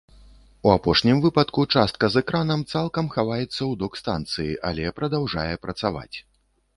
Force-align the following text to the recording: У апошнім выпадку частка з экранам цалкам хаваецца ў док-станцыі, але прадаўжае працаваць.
У 0.67 0.69
апошнім 0.75 1.17
выпадку 1.25 1.65
частка 1.79 2.07
з 2.13 2.23
экранам 2.25 2.63
цалкам 2.73 3.09
хаваецца 3.15 3.51
ў 3.51 3.73
док-станцыі, 3.83 4.57
але 4.71 4.95
прадаўжае 5.01 5.53
працаваць. 5.67 6.17